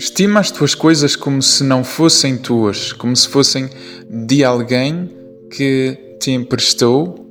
estima 0.00 0.40
as 0.40 0.50
tuas 0.50 0.74
coisas 0.74 1.14
como 1.14 1.42
se 1.42 1.62
não 1.62 1.84
fossem 1.84 2.38
tuas, 2.38 2.90
como 2.90 3.14
se 3.14 3.28
fossem 3.28 3.68
de 4.08 4.42
alguém 4.42 5.10
que 5.50 6.16
te 6.18 6.30
emprestou 6.30 7.26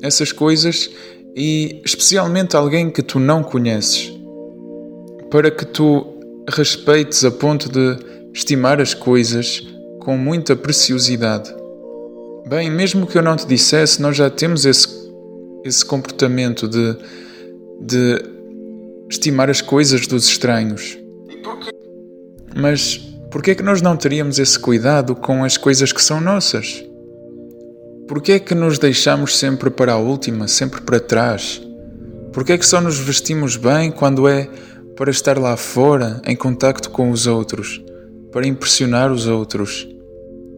essas 0.00 0.32
coisas 0.32 0.90
e 1.36 1.82
especialmente 1.84 2.56
alguém 2.56 2.90
que 2.90 3.02
tu 3.02 3.20
não 3.20 3.42
conheces, 3.42 4.10
para 5.30 5.50
que 5.50 5.66
tu 5.66 6.14
respeites 6.48 7.22
a 7.26 7.30
ponto 7.30 7.68
de 7.68 7.98
estimar 8.32 8.80
as 8.80 8.94
coisas 8.94 9.62
com 10.00 10.16
muita 10.16 10.56
preciosidade. 10.56 11.54
Bem, 12.48 12.70
mesmo 12.70 13.06
que 13.06 13.18
eu 13.18 13.22
não 13.22 13.36
te 13.36 13.46
dissesse, 13.46 14.00
nós 14.00 14.16
já 14.16 14.30
temos 14.30 14.64
esse, 14.64 14.88
esse 15.62 15.84
comportamento 15.84 16.66
de, 16.66 16.96
de 17.82 18.22
estimar 19.10 19.50
as 19.50 19.60
coisas 19.60 20.06
dos 20.06 20.26
estranhos. 20.26 21.03
Mas 22.56 22.96
por 23.30 23.42
que 23.42 23.50
é 23.50 23.54
que 23.54 23.62
nós 23.62 23.82
não 23.82 23.96
teríamos 23.96 24.38
esse 24.38 24.58
cuidado 24.58 25.16
com 25.16 25.42
as 25.42 25.56
coisas 25.56 25.92
que 25.92 26.02
são 26.02 26.20
nossas? 26.20 26.84
Por 28.06 28.22
que 28.22 28.32
é 28.32 28.38
que 28.38 28.54
nos 28.54 28.78
deixamos 28.78 29.36
sempre 29.36 29.70
para 29.70 29.94
a 29.94 29.98
última, 29.98 30.46
sempre 30.46 30.80
para 30.82 31.00
trás? 31.00 31.60
Por 32.32 32.44
que 32.44 32.52
é 32.52 32.58
que 32.58 32.66
só 32.66 32.80
nos 32.80 32.98
vestimos 32.98 33.56
bem 33.56 33.90
quando 33.90 34.28
é 34.28 34.48
para 34.94 35.10
estar 35.10 35.38
lá 35.38 35.56
fora, 35.56 36.22
em 36.24 36.36
contacto 36.36 36.90
com 36.90 37.10
os 37.10 37.26
outros, 37.26 37.82
para 38.30 38.46
impressionar 38.46 39.10
os 39.10 39.26
outros? 39.26 39.88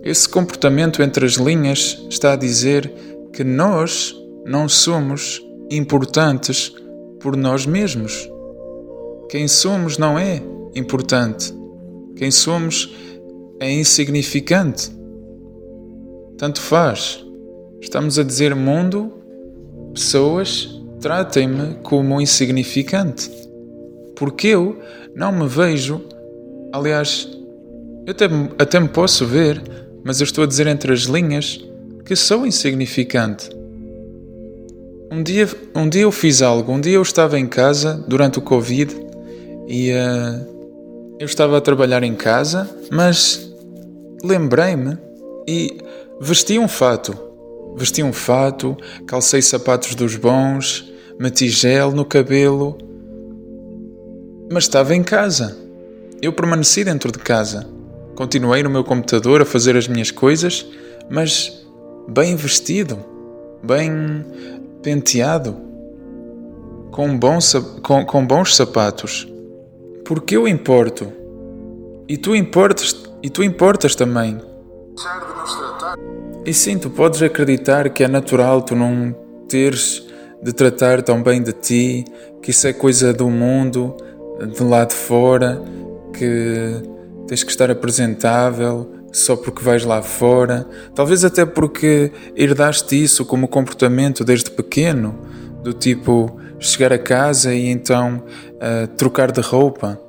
Esse 0.02 0.28
comportamento 0.28 1.02
entre 1.02 1.24
as 1.24 1.34
linhas 1.34 1.98
está 2.10 2.32
a 2.32 2.36
dizer 2.36 2.92
que 3.32 3.42
nós 3.42 4.14
não 4.44 4.68
somos 4.68 5.42
importantes 5.70 6.72
por 7.20 7.36
nós 7.36 7.64
mesmos. 7.64 8.28
Quem 9.28 9.48
somos 9.48 9.98
não 9.98 10.18
é 10.18 10.42
importante. 10.74 11.52
Quem 12.16 12.30
somos 12.30 12.94
é 13.60 13.70
insignificante. 13.70 14.90
Tanto 16.38 16.60
faz. 16.60 17.24
Estamos 17.80 18.18
a 18.18 18.22
dizer 18.22 18.54
mundo, 18.54 19.12
pessoas, 19.92 20.80
tratem-me 21.00 21.76
como 21.82 22.20
insignificante. 22.20 23.30
Porque 24.16 24.48
eu 24.48 24.78
não 25.14 25.30
me 25.30 25.46
vejo, 25.46 26.00
aliás, 26.72 27.28
eu 28.06 28.12
até, 28.12 28.24
até 28.58 28.80
me 28.80 28.88
posso 28.88 29.26
ver, 29.26 29.62
mas 30.02 30.20
eu 30.20 30.24
estou 30.24 30.44
a 30.44 30.46
dizer 30.46 30.66
entre 30.66 30.92
as 30.92 31.02
linhas 31.02 31.62
que 32.04 32.16
sou 32.16 32.46
insignificante. 32.46 33.50
Um 35.12 35.22
dia, 35.22 35.48
um 35.74 35.88
dia 35.88 36.02
eu 36.02 36.12
fiz 36.12 36.40
algo, 36.40 36.72
um 36.72 36.80
dia 36.80 36.94
eu 36.94 37.02
estava 37.02 37.38
em 37.38 37.46
casa 37.46 38.02
durante 38.08 38.38
o 38.38 38.42
Covid 38.42 38.94
e 39.68 39.90
uh, 39.92 40.55
eu 41.18 41.24
estava 41.24 41.56
a 41.56 41.60
trabalhar 41.60 42.02
em 42.02 42.14
casa, 42.14 42.68
mas 42.90 43.50
lembrei-me 44.22 44.98
e 45.48 45.78
vesti 46.20 46.58
um 46.58 46.68
fato. 46.68 47.16
Vesti 47.76 48.02
um 48.02 48.12
fato, 48.12 48.76
calcei 49.06 49.40
sapatos 49.40 49.94
dos 49.94 50.16
bons, 50.16 50.92
meti 51.18 51.48
gel 51.48 51.92
no 51.92 52.04
cabelo, 52.04 52.76
mas 54.50 54.64
estava 54.64 54.94
em 54.94 55.02
casa. 55.02 55.56
Eu 56.20 56.32
permaneci 56.32 56.84
dentro 56.84 57.10
de 57.10 57.18
casa. 57.18 57.66
Continuei 58.14 58.62
no 58.62 58.70
meu 58.70 58.84
computador 58.84 59.42
a 59.42 59.44
fazer 59.44 59.76
as 59.76 59.88
minhas 59.88 60.10
coisas, 60.10 60.66
mas 61.10 61.66
bem 62.08 62.34
vestido, 62.36 62.98
bem 63.62 64.24
penteado, 64.82 65.56
com, 66.90 67.18
bons, 67.18 67.54
com, 67.82 68.04
com 68.04 68.26
bons 68.26 68.56
sapatos. 68.56 69.26
Porque 70.06 70.36
eu 70.36 70.46
importo. 70.46 71.12
E 72.08 72.16
tu 72.16 72.34
importas, 72.34 73.04
e 73.22 73.28
tu 73.28 73.42
importas 73.42 73.96
também. 73.96 74.40
E 76.44 76.54
sim, 76.54 76.78
tu 76.78 76.88
podes 76.88 77.20
acreditar 77.22 77.90
que 77.90 78.04
é 78.04 78.08
natural 78.08 78.62
tu 78.62 78.76
não 78.76 79.12
teres 79.48 80.06
de 80.40 80.52
tratar 80.52 81.02
tão 81.02 81.20
bem 81.22 81.42
de 81.42 81.52
ti, 81.52 82.04
que 82.40 82.52
isso 82.52 82.68
é 82.68 82.72
coisa 82.72 83.12
do 83.12 83.28
mundo, 83.28 83.96
de 84.54 84.62
lá 84.62 84.84
de 84.84 84.94
fora, 84.94 85.60
que 86.12 86.82
tens 87.26 87.42
que 87.42 87.50
estar 87.50 87.68
apresentável 87.68 88.88
só 89.12 89.34
porque 89.34 89.64
vais 89.64 89.84
lá 89.84 90.02
fora, 90.02 90.66
talvez 90.94 91.24
até 91.24 91.44
porque 91.44 92.12
herdaste 92.36 93.02
isso 93.02 93.24
como 93.24 93.48
comportamento 93.48 94.24
desde 94.24 94.50
pequeno, 94.50 95.18
do 95.64 95.72
tipo 95.72 96.38
chegar 96.58 96.92
a 96.92 96.98
casa 96.98 97.54
e 97.54 97.68
então 97.68 98.22
uh, 98.54 98.86
trocar 98.96 99.32
de 99.32 99.40
roupa. 99.40 100.00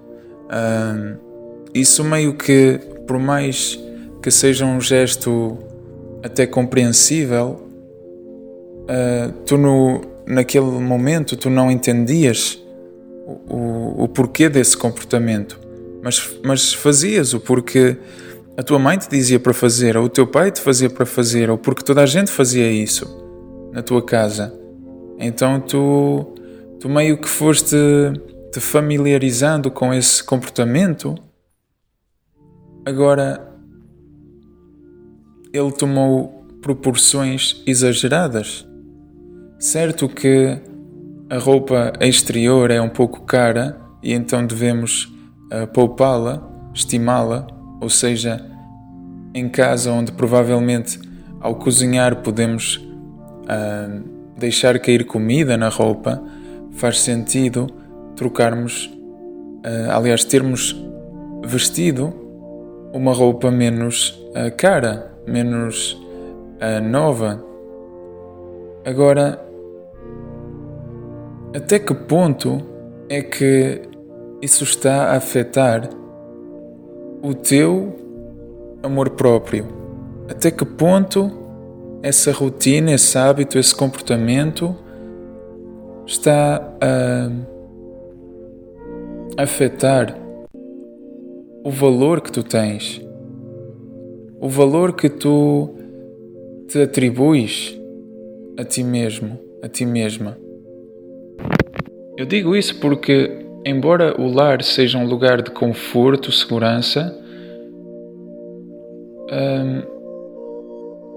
Uh, 0.48 1.18
isso 1.74 2.04
meio 2.04 2.34
que, 2.34 2.80
por 3.06 3.20
mais 3.20 3.80
que 4.22 4.32
seja 4.32 4.66
um 4.66 4.82
gesto 4.82 5.58
até 6.24 6.48
compreensível, 6.48 7.68
uh, 8.84 9.32
tu 9.46 9.58
no, 9.58 10.02
naquele 10.26 10.66
momento 10.66 11.36
tu 11.36 11.50
não 11.50 11.70
entendias 11.70 12.62
o, 13.50 14.04
o, 14.04 14.08
porquê 14.08 14.50
desse 14.50 14.76
comportamento, 14.78 15.60
mas, 16.02 16.38
mas 16.44 16.74
fazias 16.74 17.34
o 17.34 17.40
porque 17.40 17.98
a 18.58 18.64
tua 18.64 18.80
mãe 18.80 18.98
te 18.98 19.10
dizia 19.10 19.40
para 19.40 19.54
fazer, 19.54 19.98
ou 19.98 20.06
o 20.06 20.10
teu 20.10 20.26
pai 20.26 20.52
te 20.52 20.62
fazia 20.62 20.90
para 20.90 21.06
fazer, 21.06 21.50
ou 21.50 21.58
porque 21.58 21.84
toda 21.84 22.02
a 22.02 22.06
gente 22.06 22.32
fazia 22.32 22.72
isso 22.72 23.06
na 23.72 23.84
tua 23.84 24.02
casa. 24.02 24.54
Então 25.20 25.60
tu, 25.60 26.34
tu 26.80 26.90
meio 26.90 27.18
que 27.18 27.28
foste 27.28 27.76
te 28.52 28.60
familiarizando 28.60 29.70
com 29.70 29.94
esse 29.94 30.24
comportamento. 30.24 31.16
Agora 32.86 33.48
ele 35.54 35.72
tomou 35.72 36.46
proporções 36.62 37.62
exageradas. 37.66 38.68
Certo 39.60 40.08
que 40.08 40.60
a 41.30 41.38
roupa 41.38 41.94
exterior 42.00 42.72
é 42.72 42.82
um 42.82 42.90
pouco 42.90 43.22
cara 43.22 43.80
e 44.02 44.14
então 44.14 44.46
devemos 44.46 45.06
uh, 45.52 45.68
poupá-la, 45.74 46.48
estimá-la, 46.74 47.48
ou 47.82 47.90
seja, 47.90 48.46
em 49.34 49.50
casa 49.50 49.92
onde 49.92 50.12
provavelmente 50.12 51.00
ao 51.40 51.56
cozinhar 51.56 52.18
podemos 52.18 52.78
uh, 52.78 54.04
deixar 54.38 54.80
cair 54.80 55.06
comida 55.06 55.58
na 55.58 55.70
roupa, 55.70 56.24
faz 56.72 57.00
sentido 57.00 57.68
trocarmos, 58.18 58.88
uh, 58.88 59.92
aliás, 59.92 60.26
termos 60.26 60.76
vestido 61.46 62.14
uma 62.92 63.14
roupa 63.14 63.50
menos 63.50 64.10
uh, 64.32 64.54
cara, 64.58 65.14
menos 65.26 65.94
uh, 65.94 66.84
nova. 66.84 67.42
Agora, 68.84 69.40
até 71.56 71.80
que 71.80 71.94
ponto 71.94 72.62
é 73.08 73.22
que 73.22 73.82
isso 74.42 74.64
está 74.64 75.12
a 75.12 75.18
afetar 75.18 75.90
o 77.22 77.34
teu 77.34 77.96
amor 78.84 79.12
próprio? 79.12 79.68
Até 80.30 80.52
que 80.52 80.66
ponto 80.66 81.32
essa 82.02 82.32
rotina, 82.32 82.92
esse 82.94 83.18
hábito, 83.18 83.60
esse 83.60 83.76
comportamento 83.76 84.76
está 86.06 86.58
a 86.82 87.57
afetar 89.38 90.18
o 91.64 91.70
valor 91.70 92.22
que 92.22 92.32
tu 92.32 92.44
tens? 92.44 93.08
o 94.40 94.48
valor 94.48 94.94
que 94.94 95.10
tu 95.10 95.70
te 96.68 96.82
atribuis 96.82 97.78
a 98.58 98.64
ti 98.64 98.84
mesmo, 98.84 99.40
a 99.64 99.68
ti 99.68 99.86
mesma. 99.86 100.38
Eu 102.18 102.26
digo 102.26 102.56
isso 102.56 102.80
porque, 102.80 103.46
embora 103.66 104.20
o 104.20 104.28
lar 104.32 104.64
seja 104.64 104.98
um 104.98 105.08
lugar 105.08 105.42
de 105.42 105.52
conforto, 105.52 106.32
segurança, 106.32 107.16
hum, 109.32 109.82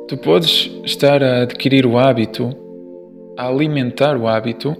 tu 0.08 0.16
podes 0.18 0.70
estar 0.84 1.22
a 1.22 1.42
adquirir 1.42 1.86
o 1.86 1.98
hábito, 1.98 2.54
a 3.36 3.48
alimentar 3.48 4.16
o 4.16 4.26
hábito 4.26 4.76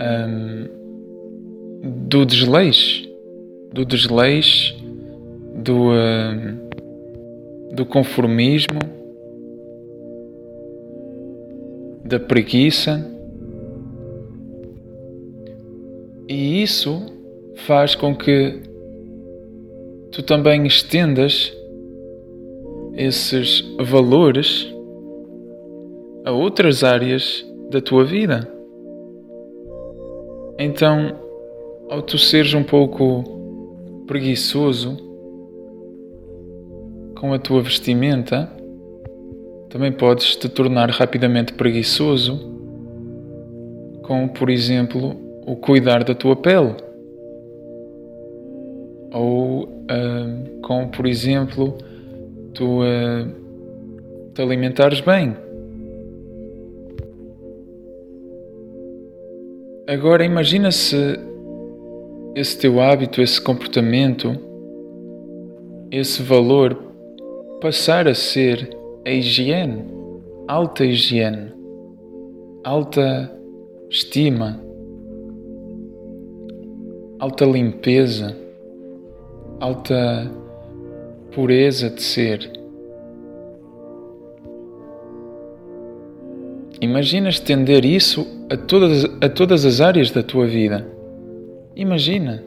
hum, 0.00 0.68
do 1.84 2.24
desleixo, 2.24 3.08
do 3.72 3.84
desleixo, 3.84 4.76
do. 5.62 5.90
Hum, 5.90 6.64
do 7.74 7.84
conformismo, 7.84 8.78
da 12.04 12.20
preguiça. 12.20 13.04
E 16.28 16.62
isso 16.62 17.04
faz 17.66 17.94
com 17.94 18.14
que 18.14 18.60
tu 20.12 20.22
também 20.22 20.66
estendas 20.66 21.52
esses 22.96 23.62
valores 23.80 24.72
a 26.24 26.30
outras 26.30 26.84
áreas 26.84 27.44
da 27.70 27.80
tua 27.80 28.04
vida. 28.04 28.48
Então, 30.56 31.23
ao 31.88 32.02
tu 32.02 32.18
seres 32.18 32.54
um 32.54 32.62
pouco 32.62 33.24
preguiçoso 34.06 34.96
com 37.18 37.32
a 37.32 37.38
tua 37.38 37.62
vestimenta, 37.62 38.50
também 39.70 39.90
podes 39.90 40.36
te 40.36 40.48
tornar 40.48 40.90
rapidamente 40.90 41.52
preguiçoso 41.52 42.52
com, 44.02 44.28
por 44.28 44.50
exemplo, 44.50 45.16
o 45.46 45.56
cuidar 45.56 46.04
da 46.04 46.14
tua 46.14 46.36
pele. 46.36 46.74
Ou 49.12 49.64
uh, 49.64 50.60
com, 50.62 50.88
por 50.88 51.06
exemplo, 51.06 51.78
tu 52.52 52.80
uh, 52.82 53.28
te 54.34 54.42
alimentares 54.42 55.00
bem. 55.00 55.36
Agora 59.86 60.24
imagina 60.24 60.70
se 60.70 61.18
esse 62.34 62.58
teu 62.58 62.80
hábito, 62.80 63.22
esse 63.22 63.40
comportamento, 63.40 64.36
esse 65.90 66.22
valor 66.22 66.76
passar 67.60 68.08
a 68.08 68.14
ser 68.14 68.76
a 69.06 69.10
higiene, 69.10 69.84
alta 70.48 70.84
higiene, 70.84 71.52
alta 72.64 73.30
estima, 73.88 74.60
alta 77.20 77.44
limpeza, 77.44 78.36
alta 79.60 80.30
pureza 81.32 81.88
de 81.88 82.02
ser. 82.02 82.50
Imagina 86.80 87.28
estender 87.28 87.84
isso 87.84 88.26
a 88.50 88.56
todas, 88.56 89.04
a 89.20 89.28
todas 89.28 89.64
as 89.64 89.80
áreas 89.80 90.10
da 90.10 90.22
tua 90.22 90.46
vida. 90.46 90.94
Imagina 91.76 92.40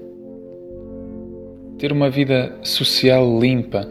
ter 1.77 1.91
uma 1.91 2.09
vida 2.09 2.57
social 2.63 3.39
limpa, 3.39 3.85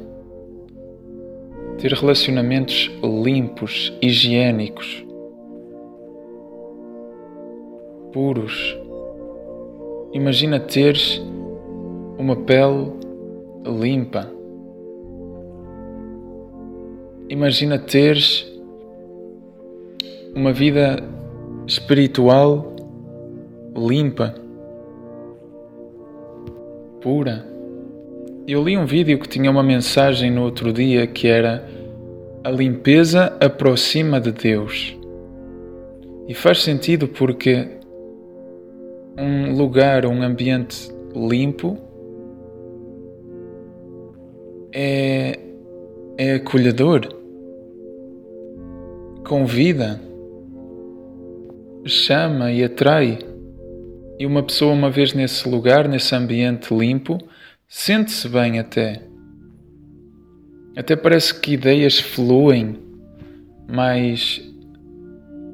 ter 1.79 1.93
relacionamentos 1.93 2.91
limpos, 3.03 3.93
higiênicos, 4.01 5.05
puros. 8.15 8.79
Imagina 10.15 10.59
teres 10.59 11.23
uma 12.19 12.35
pele 12.35 12.91
limpa. 13.67 14.33
Imagina 17.29 17.79
teres 17.79 18.51
uma 20.35 20.51
vida 20.51 20.97
espiritual 21.67 22.75
limpa, 23.77 24.46
pura. 27.01 27.47
Eu 28.47 28.63
li 28.63 28.77
um 28.77 28.87
vídeo 28.87 29.19
que 29.19 29.29
tinha 29.29 29.51
uma 29.51 29.63
mensagem 29.63 30.31
no 30.31 30.43
outro 30.43 30.73
dia 30.73 31.07
que 31.07 31.27
era 31.27 31.69
a 32.45 32.51
limpeza 32.51 33.37
aproxima 33.41 34.21
de 34.21 34.33
Deus. 34.33 34.97
E 36.29 36.35
faz 36.35 36.63
sentido 36.63 37.09
porque 37.09 37.69
um 39.19 39.57
lugar, 39.57 40.07
um 40.07 40.23
ambiente 40.23 40.91
limpo 41.15 41.79
é, 44.73 45.39
é 46.19 46.35
acolhedor, 46.35 47.09
convida 49.27 50.01
chama 51.87 52.51
e 52.51 52.65
atrai. 52.65 53.19
E 54.19 54.25
uma 54.25 54.43
pessoa, 54.43 54.73
uma 54.73 54.91
vez 54.91 55.13
nesse 55.13 55.49
lugar, 55.49 55.87
nesse 55.89 56.15
ambiente 56.15 56.75
limpo, 56.75 57.19
sente-se 57.69 58.29
bem 58.29 58.59
até. 58.59 59.03
Até 60.77 60.97
parece 60.97 61.39
que 61.39 61.53
ideias 61.53 61.99
fluem 61.99 62.79
mais. 63.69 64.41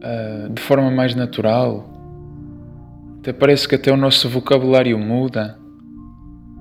Uh, 0.05 0.53
de 0.53 0.61
forma 0.61 0.91
mais 0.91 1.15
natural. 1.15 1.89
Até 3.19 3.33
parece 3.33 3.69
que 3.69 3.77
até 3.77 3.93
o 3.93 3.97
nosso 3.97 4.29
vocabulário 4.29 4.99
muda, 4.99 5.57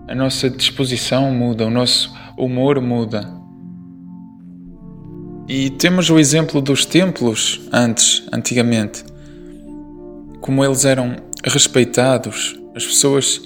a 0.08 0.14
nossa 0.14 0.48
disposição 0.48 1.32
muda, 1.32 1.66
o 1.66 1.72
nosso 1.72 2.14
humor 2.38 2.80
muda. 2.80 3.28
E 5.48 5.72
temos 5.72 6.12
o 6.12 6.20
exemplo 6.20 6.62
dos 6.62 6.86
templos 6.86 7.68
antes, 7.74 8.28
antigamente 8.32 9.04
como 10.42 10.66
eles 10.66 10.84
eram 10.84 11.16
respeitados, 11.44 12.60
as 12.76 12.86
pessoas 12.86 13.42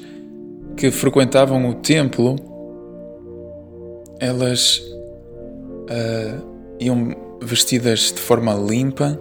que 0.75 0.91
frequentavam 0.91 1.69
o 1.69 1.75
templo, 1.75 2.35
elas 4.19 4.79
uh, 5.89 6.45
iam 6.79 7.15
vestidas 7.41 8.11
de 8.11 8.19
forma 8.19 8.53
limpa, 8.53 9.19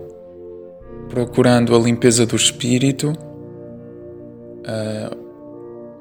procurando 1.09 1.75
a 1.75 1.79
limpeza 1.79 2.27
do 2.27 2.35
espírito, 2.35 3.13
uh, 4.61 5.17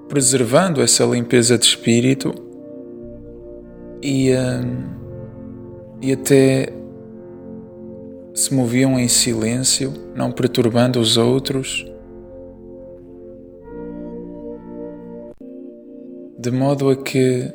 preservando 0.07 0.81
essa 0.81 1.05
limpeza 1.05 1.57
de 1.57 1.65
espírito 1.65 2.33
e, 4.01 4.31
uh, 4.31 4.35
e 6.01 6.11
até 6.11 6.73
se 8.33 8.53
moviam 8.53 8.99
em 8.99 9.07
silêncio, 9.07 9.93
não 10.15 10.31
perturbando 10.31 10.99
os 10.99 11.17
outros, 11.17 11.85
de 16.43 16.51
modo 16.51 16.89
a 16.89 16.95
que 16.97 17.49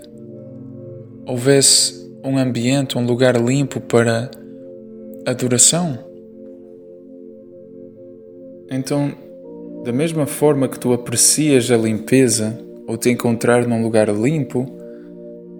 houvesse 1.26 2.10
um 2.24 2.38
ambiente, 2.38 2.96
um 2.96 3.04
lugar 3.04 3.36
limpo 3.36 3.82
para 3.82 4.30
adoração. 5.26 5.98
Então, 8.70 9.12
da 9.84 9.92
mesma 9.92 10.24
forma 10.24 10.68
que 10.68 10.80
tu 10.80 10.94
aprecias 10.94 11.70
a 11.70 11.76
limpeza 11.76 12.58
ou 12.86 12.96
te 12.96 13.10
encontrar 13.10 13.66
num 13.66 13.82
lugar 13.82 14.08
limpo, 14.08 14.64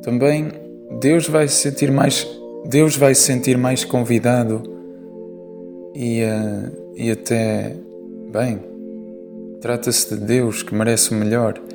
também 0.00 0.50
Deus 0.98 1.28
vai 1.28 1.48
se 1.48 1.56
sentir 1.56 1.92
mais 1.92 2.26
Deus 2.64 2.96
vai 2.96 3.14
se 3.14 3.22
sentir 3.22 3.58
mais 3.58 3.84
convidado 3.84 4.62
e, 5.94 6.22
uh, 6.22 6.94
e 6.96 7.10
até, 7.10 7.76
bem, 8.32 8.58
trata-se 9.60 10.14
de 10.14 10.25
Deus 10.25 10.62
que 10.62 10.75
merece 10.75 11.12
o 11.12 11.14
melhor. 11.14 11.67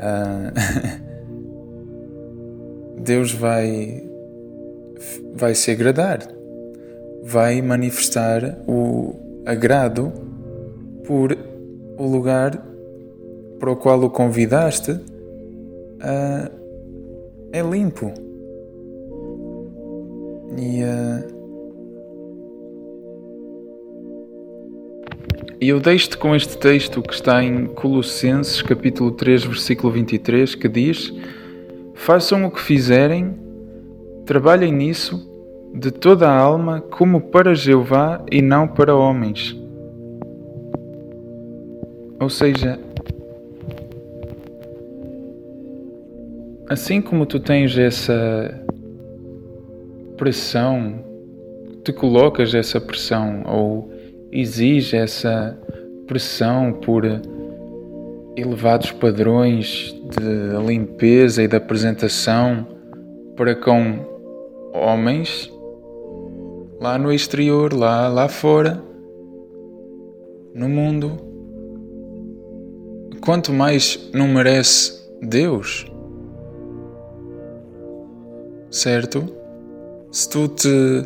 Uh, 0.00 0.50
Deus 3.00 3.32
vai, 3.32 4.02
vai 5.34 5.54
se 5.54 5.70
agradar, 5.70 6.20
vai 7.22 7.60
manifestar 7.60 8.58
o 8.66 9.14
agrado 9.44 10.12
por 11.04 11.36
o 11.98 12.06
lugar 12.06 12.62
para 13.58 13.70
o 13.70 13.76
qual 13.76 14.02
o 14.02 14.10
convidaste 14.10 14.92
uh, 14.92 16.50
é 17.52 17.60
limpo. 17.62 18.12
E 20.56 20.82
uh, 20.82 21.39
E 25.60 25.68
eu 25.68 25.78
deixo-te 25.78 26.16
com 26.16 26.34
este 26.34 26.56
texto 26.56 27.02
que 27.02 27.12
está 27.12 27.44
em 27.44 27.66
Colossenses, 27.66 28.62
capítulo 28.62 29.10
3, 29.10 29.44
versículo 29.44 29.92
23, 29.92 30.54
que 30.54 30.66
diz: 30.66 31.12
Façam 31.92 32.46
o 32.46 32.50
que 32.50 32.62
fizerem, 32.62 33.38
trabalhem 34.24 34.72
nisso 34.72 35.30
de 35.74 35.90
toda 35.90 36.30
a 36.30 36.34
alma, 36.34 36.80
como 36.80 37.20
para 37.20 37.54
Jeová 37.54 38.24
e 38.32 38.40
não 38.40 38.66
para 38.66 38.96
homens. 38.96 39.54
Ou 42.18 42.30
seja, 42.30 42.80
assim 46.70 47.02
como 47.02 47.26
tu 47.26 47.38
tens 47.38 47.76
essa 47.76 48.64
pressão, 50.16 51.04
te 51.84 51.92
colocas 51.92 52.54
essa 52.54 52.80
pressão 52.80 53.42
ou 53.44 53.99
exige 54.32 54.96
essa 54.96 55.58
pressão 56.06 56.72
por 56.72 57.04
elevados 58.36 58.92
padrões 58.92 59.94
de 60.10 60.66
limpeza 60.66 61.42
e 61.42 61.48
de 61.48 61.56
apresentação 61.56 62.66
para 63.36 63.54
com 63.54 64.06
homens 64.72 65.50
lá 66.80 66.96
no 66.96 67.12
exterior, 67.12 67.72
lá, 67.72 68.08
lá 68.08 68.28
fora, 68.28 68.82
no 70.54 70.68
mundo. 70.68 71.16
Quanto 73.20 73.52
mais 73.52 74.10
não 74.14 74.28
merece 74.28 75.10
Deus, 75.20 75.84
certo? 78.70 79.28
Se 80.10 80.28
tu 80.30 80.48
te, 80.48 81.04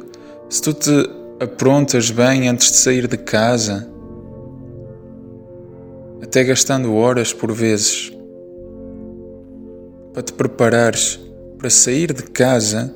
se 0.49 0.63
tu 0.63 0.73
te 0.73 1.24
aprontas 1.41 2.11
bem 2.11 2.49
antes 2.49 2.71
de 2.71 2.77
sair 2.77 3.07
de 3.07 3.17
casa, 3.17 3.89
até 6.23 6.45
gastando 6.45 6.95
horas 6.95 7.33
por 7.33 7.53
vezes 7.53 8.13
para 10.13 10.23
te 10.23 10.33
preparares 10.33 11.21
para 11.59 11.69
sair 11.69 12.13
de 12.13 12.23
casa 12.23 12.95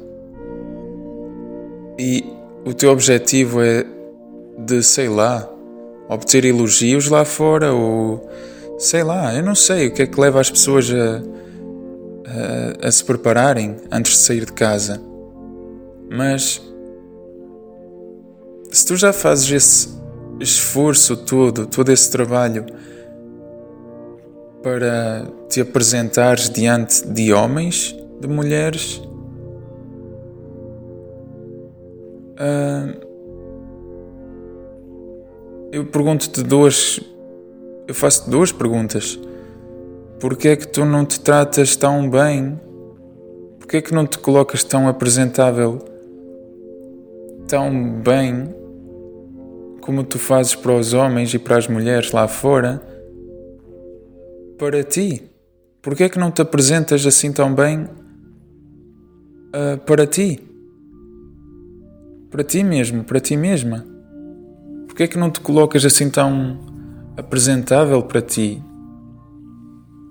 e 1.98 2.24
o 2.64 2.72
teu 2.72 2.90
objetivo 2.90 3.60
é 3.60 3.84
de, 4.58 4.82
sei 4.82 5.08
lá, 5.08 5.48
obter 6.08 6.44
elogios 6.44 7.08
lá 7.08 7.24
fora 7.24 7.72
ou 7.72 8.28
sei 8.78 9.02
lá, 9.02 9.34
eu 9.34 9.42
não 9.42 9.54
sei 9.54 9.88
o 9.88 9.92
que 9.92 10.02
é 10.02 10.06
que 10.06 10.20
leva 10.20 10.40
as 10.40 10.50
pessoas 10.50 10.88
a, 10.90 11.22
a, 12.84 12.88
a 12.88 12.92
se 12.92 13.04
prepararem 13.04 13.76
antes 13.90 14.12
de 14.12 14.18
sair 14.18 14.44
de 14.44 14.52
casa. 14.52 15.00
Mas 16.10 16.62
se 18.70 18.86
tu 18.86 18.96
já 18.96 19.12
fazes 19.12 19.50
esse 19.50 19.98
esforço 20.40 21.16
todo, 21.16 21.66
todo 21.66 21.90
esse 21.90 22.10
trabalho 22.10 22.66
para 24.62 25.26
te 25.48 25.60
apresentares 25.60 26.50
diante 26.50 27.06
de 27.06 27.32
homens, 27.32 27.96
de 28.20 28.28
mulheres, 28.28 29.00
uh, 32.38 33.08
eu 35.72 35.86
pergunto-te 35.86 36.42
duas, 36.42 37.00
eu 37.86 37.94
faço 37.94 38.30
duas 38.30 38.52
perguntas. 38.52 39.18
Porquê 40.20 40.48
é 40.48 40.56
que 40.56 40.66
tu 40.66 40.84
não 40.84 41.04
te 41.04 41.20
tratas 41.20 41.76
tão 41.76 42.10
bem? 42.10 42.60
Porquê 43.58 43.76
é 43.76 43.82
que 43.82 43.94
não 43.94 44.06
te 44.06 44.18
colocas 44.18 44.64
tão 44.64 44.88
apresentável, 44.88 45.78
tão 47.48 47.90
bem 48.00 48.54
como 49.80 50.04
tu 50.04 50.18
fazes 50.18 50.54
para 50.54 50.72
os 50.72 50.92
homens 50.92 51.32
e 51.32 51.38
para 51.38 51.56
as 51.56 51.66
mulheres 51.66 52.12
lá 52.12 52.28
fora, 52.28 52.80
para 54.58 54.84
ti? 54.84 55.22
Porquê 55.80 56.04
é 56.04 56.08
que 56.10 56.18
não 56.18 56.30
te 56.30 56.42
apresentas 56.42 57.06
assim 57.06 57.32
tão 57.32 57.54
bem 57.54 57.84
uh, 57.84 59.78
para 59.86 60.06
ti? 60.06 60.46
Para 62.30 62.44
ti 62.44 62.62
mesmo, 62.62 63.02
para 63.02 63.18
ti 63.18 63.34
mesma? 63.34 63.86
Porquê 64.86 65.04
é 65.04 65.06
que 65.06 65.16
não 65.16 65.30
te 65.30 65.40
colocas 65.40 65.86
assim 65.86 66.10
tão 66.10 66.58
apresentável 67.16 68.02
para 68.02 68.20
ti? 68.20 68.62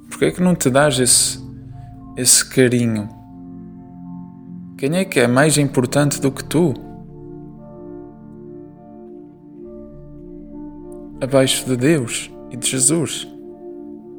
Porquê 0.09 0.25
é 0.25 0.31
que 0.31 0.41
não 0.41 0.55
te 0.55 0.71
dás 0.71 0.99
esse, 0.99 1.39
esse 2.17 2.43
carinho? 2.43 3.07
Quem 4.75 4.97
é 4.97 5.05
que 5.05 5.19
é 5.19 5.27
mais 5.27 5.59
importante 5.59 6.19
do 6.19 6.31
que 6.31 6.43
tu? 6.43 6.86
Abaixo 11.19 11.65
de 11.65 11.75
Deus 11.75 12.31
e 12.51 12.57
de 12.57 12.67
Jesus? 12.69 13.27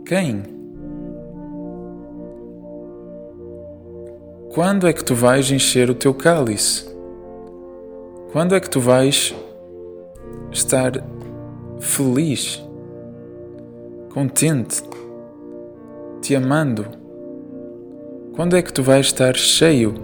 Quem? 0.04 0.42
Quando 4.52 4.88
é 4.88 4.92
que 4.92 5.04
tu 5.04 5.14
vais 5.14 5.50
encher 5.50 5.90
o 5.90 5.94
teu 5.94 6.12
cálice? 6.12 6.88
Quando 8.32 8.54
é 8.54 8.60
que 8.60 8.68
tu 8.68 8.80
vais 8.80 9.34
estar 10.50 10.92
feliz, 11.78 12.62
contente, 14.12 14.82
te 16.20 16.34
amando? 16.34 16.86
Quando 18.34 18.56
é 18.56 18.62
que 18.62 18.72
tu 18.72 18.82
vais 18.82 19.06
estar 19.06 19.36
cheio, 19.36 19.94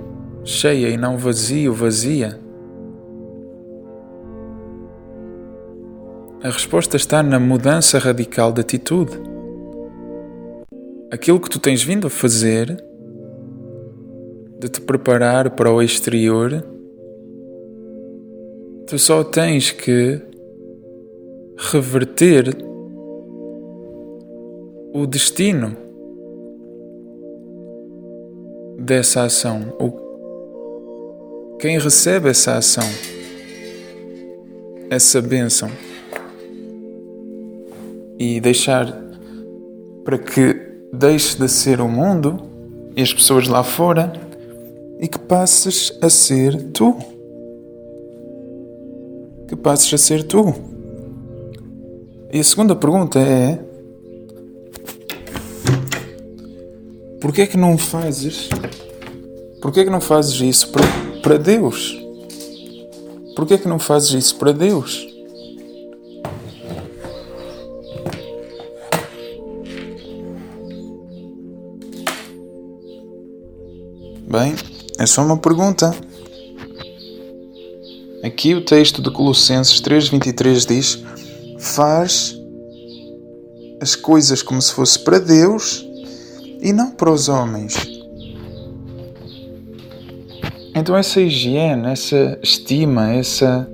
cheia 0.45 0.89
e 0.89 0.97
não 0.97 1.19
vazio, 1.19 1.73
vazia? 1.73 2.44
A 6.45 6.51
resposta 6.51 6.99
está 6.99 7.23
na 7.23 7.41
mudança 7.41 7.99
radical 7.99 8.53
de 8.53 8.61
atitude. 8.61 9.19
Aquilo 11.11 11.41
que 11.41 11.49
tu 11.49 11.59
tens 11.59 11.83
vindo 11.83 12.07
a 12.07 12.11
fazer, 12.11 12.77
de 14.61 14.69
te 14.69 14.79
preparar 14.83 15.53
para 15.53 15.73
o 15.73 15.81
exterior, 15.81 16.63
tu 18.87 18.99
só 18.99 19.25
tens 19.25 19.71
que 19.71 20.21
reverter 21.57 22.55
o 24.93 25.07
destino 25.07 25.75
dessa 28.79 29.25
ação, 29.25 29.75
quem 31.59 31.79
recebe 31.79 32.29
essa 32.29 32.59
ação, 32.59 32.85
essa 34.91 35.23
bênção 35.23 35.71
e 38.19 38.41
deixar 38.41 38.93
para 40.05 40.19
que 40.19 40.55
deixe 40.93 41.37
de 41.39 41.49
ser 41.49 41.81
o 41.81 41.89
mundo 41.89 42.43
e 42.97 43.03
as 43.03 43.13
pessoas 43.13 43.49
lá 43.49 43.65
fora 43.65 44.13
e 45.01 45.09
que 45.09 45.19
passes 45.19 45.97
a 46.01 46.09
ser 46.09 46.71
tu. 46.73 46.97
Que 49.49 49.57
passes 49.57 49.93
a 49.93 49.99
ser 49.99 50.23
tu. 50.23 50.55
E 52.33 52.41
a 52.41 52.45
segunda 52.45 52.75
pergunta 52.75 53.19
é: 53.19 53.59
Porquê 57.21 57.43
é 57.43 57.47
que 57.47 57.57
não 57.57 57.77
fazes? 57.79 58.49
Porquê 59.61 59.81
é 59.81 59.85
que 59.85 59.91
não 59.91 60.01
fazes 60.01 60.41
isso 60.41 60.71
para, 60.71 60.85
para 61.23 61.39
Deus? 61.39 61.99
Porquê 63.35 63.55
é 63.55 63.59
que 63.59 63.69
não 63.69 63.79
fazes 63.79 64.13
isso 64.13 64.37
para 64.37 64.53
Deus? 64.53 65.14
Bem, 74.35 74.53
é 74.99 75.07
só 75.07 75.23
uma 75.23 75.37
pergunta. 75.37 75.95
Aqui 78.21 78.53
o 78.53 78.65
texto 78.65 79.01
de 79.01 79.09
Colossenses 79.09 79.81
3:23 79.81 80.67
diz: 80.67 81.05
"Faz 81.61 82.37
as 83.81 83.95
coisas 83.95 84.43
como 84.43 84.61
se 84.61 84.73
fosse 84.73 84.99
para 84.99 85.21
Deus 85.21 85.87
e 86.61 86.73
não 86.73 86.91
para 86.91 87.13
os 87.13 87.29
homens." 87.29 87.77
Então 90.75 90.97
essa 90.97 91.21
higiene, 91.21 91.87
essa 91.87 92.37
estima, 92.43 93.13
essa 93.13 93.71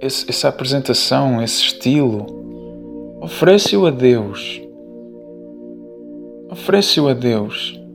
essa 0.00 0.48
apresentação, 0.48 1.40
esse 1.40 1.62
estilo, 1.62 2.26
oferece-o 3.22 3.86
a 3.86 3.92
Deus. 3.92 4.60
Oferece-o 6.50 7.06
a 7.06 7.14
Deus. 7.14 7.85